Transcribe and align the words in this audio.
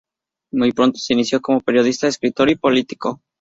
Muy 0.51 0.71
pronto 0.71 0.97
se 0.97 1.13
inició 1.13 1.41
como 1.41 1.59
periodista, 1.59 2.07
escritor 2.07 2.49
y 2.49 2.55
político. 2.55 3.21